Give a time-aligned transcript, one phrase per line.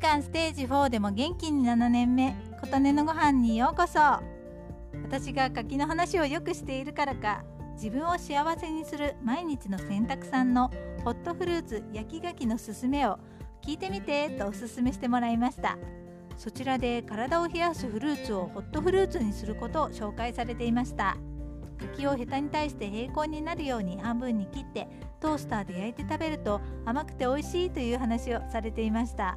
[0.00, 4.00] 間ステージ4でも元気に7年目琴音のご飯にようこそ。
[5.04, 7.44] 私が柿の話をよくしているからか
[7.74, 10.70] 自分を幸せにする毎日の選択さんの
[11.04, 13.18] ホットフルーツ焼き柿のすすめを
[13.62, 15.76] 聞いてみてとおすすめしてもらいました。
[16.38, 21.18] そちらで体を冷やすフルーツをホットフルーツにすることを紹介されていました。
[21.78, 24.88] 茎をヘタに対して平行になるように半分に切って
[25.20, 29.36] トースターで焼いて食べると甘くて美味しいという話をされていました。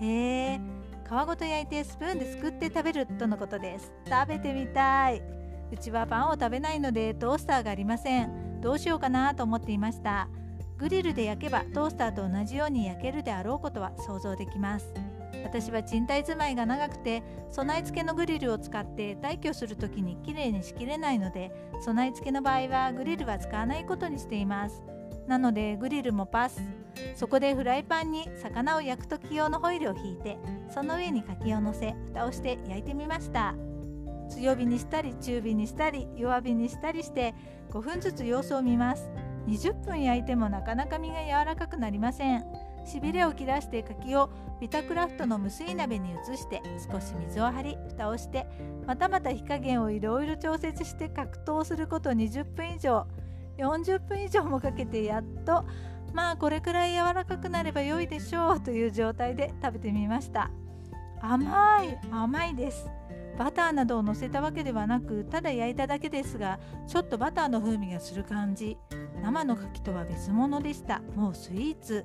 [0.00, 0.60] へえ
[1.04, 3.92] 皮ごと焼いてスプーンですくって食べるとのことです。
[4.08, 5.22] 食べてみたい。
[5.72, 8.60] うちはパンを食べないのでトースターがありません。
[8.60, 10.28] どうしようかなと思っていました。
[10.78, 14.94] グリルで焼けばトースターと同じように焼けるであろうことは想像できます。
[15.42, 21.50] 私は賃貸住まいが長くて備え付けのグリルを使って退去する時にきれいにしきれないので
[21.82, 24.82] 備え付けの場合はグリルは使わないことにしています。
[25.26, 26.60] なのでグリルもパス。
[27.14, 33.54] そこでフライパンに魚を焼く時用のホイルを引いてその上に柿をのせ蓋をして焼いてみました。
[34.28, 37.34] 強火にしたり中火にしたり弱火にしたりして
[37.70, 39.10] 5分ずつ様子を見ます。
[39.46, 42.44] 20分焼いてもなかなか身が柔らかくなりません。
[42.84, 48.46] しびれを切らして柿をビタクラフトの無水鍋に移して少し水を張り蓋をして
[48.86, 53.06] またまた火加減をいろいろ調節して格闘すること20分以上。
[53.64, 55.64] 40分以上もかけてやっと
[56.12, 60.50] まあこれくらい柔らかくなれば良いでしょうという状態で食べてみました。
[61.20, 62.88] 甘い甘いです。
[63.38, 68.76] バターなどをのせたわけではなくただ焼いただけですがちょっとバターの風味がする感じ。
[69.22, 71.00] 生の柿とは別物でした。
[71.14, 72.04] もうスイーツ。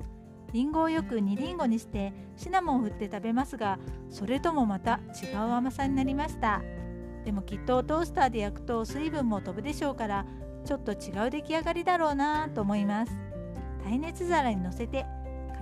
[0.54, 3.78] りんごをよく煮りんごにしてシナモンを振って食べますが
[4.10, 6.62] それともまた違う甘さになりました。
[7.26, 10.26] でもきっとトースターで焼くと水分も飛ぶでしょうから
[10.64, 13.12] ちょっと違う出来上がりだろうなと思います。
[13.84, 15.06] 耐熱皿にのせて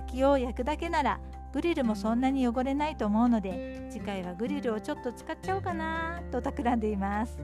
[0.06, 1.20] 柿を焼くだけなら
[1.52, 7.38] グリルもそんなに汚れないと思うので次回はグリルをちょっと使っちゃおうかなと企んでいます。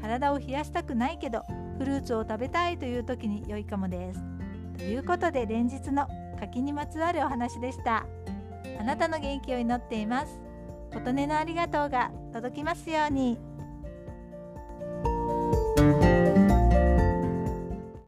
[0.00, 1.42] 体を冷やしたくないけど
[1.78, 4.20] フルーツを食べたいという時に良いかもです。
[4.76, 6.06] ということで連日の
[6.38, 8.06] 柿にまつわるお話でした。
[8.78, 10.40] あなたの元気を祈っています。
[10.92, 13.47] 琴音のありがとうが届きますように。